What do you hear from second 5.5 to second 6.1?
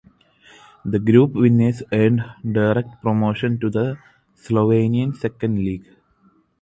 League.